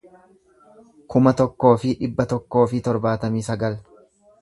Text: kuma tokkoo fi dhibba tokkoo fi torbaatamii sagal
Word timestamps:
kuma 1.15 1.35
tokkoo 1.43 1.75
fi 1.85 1.93
dhibba 2.01 2.29
tokkoo 2.35 2.67
fi 2.73 2.83
torbaatamii 2.89 3.49
sagal 3.53 3.81